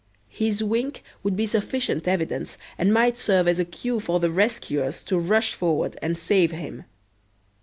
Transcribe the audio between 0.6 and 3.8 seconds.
wink would be sufficient evidence and might serve as a